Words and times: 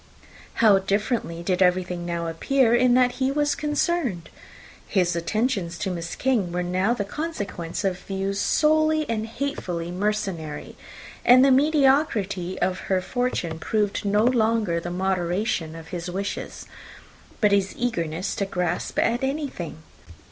How 0.55 0.79
differently 0.79 1.43
did 1.43 1.61
everything 1.61 2.07
now 2.07 2.25
appear 2.25 2.73
in 2.73 2.95
which 2.95 3.17
he 3.17 3.31
was 3.31 3.53
concerned! 3.53 4.29
His 4.87 5.15
attentions 5.15 5.77
to 5.77 5.91
Miss 5.91 6.15
King 6.15 6.51
were 6.51 6.63
now 6.63 6.95
the 6.95 7.05
consequence 7.05 7.83
of 7.83 7.99
views 7.99 8.39
solely 8.39 9.07
and 9.07 9.27
hatefully 9.27 9.91
mercenary; 9.91 10.75
and 11.23 11.45
the 11.45 11.51
mediocrity 11.51 12.57
of 12.61 12.79
her 12.89 12.99
fortune 12.99 13.59
proved 13.59 14.03
no 14.03 14.23
longer 14.23 14.79
the 14.79 14.89
moderation 14.89 15.75
of 15.75 15.89
his 15.89 16.09
wishes, 16.09 16.65
but 17.39 17.51
his 17.51 17.75
eagerness 17.77 18.33
to 18.37 18.47
grasp 18.47 18.97
at 18.97 19.23
anything. 19.23 19.83